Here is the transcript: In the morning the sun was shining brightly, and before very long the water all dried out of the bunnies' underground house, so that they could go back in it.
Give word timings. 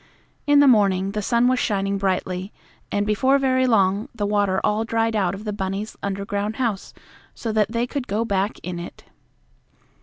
In 0.47 0.61
the 0.61 0.67
morning 0.67 1.11
the 1.11 1.21
sun 1.21 1.47
was 1.47 1.59
shining 1.59 1.99
brightly, 1.99 2.51
and 2.91 3.05
before 3.05 3.37
very 3.37 3.67
long 3.67 4.09
the 4.15 4.25
water 4.25 4.59
all 4.63 4.83
dried 4.83 5.15
out 5.15 5.35
of 5.35 5.43
the 5.43 5.53
bunnies' 5.53 5.95
underground 6.01 6.55
house, 6.55 6.91
so 7.35 7.51
that 7.51 7.71
they 7.71 7.85
could 7.85 8.07
go 8.07 8.25
back 8.25 8.57
in 8.63 8.79
it. 8.79 9.03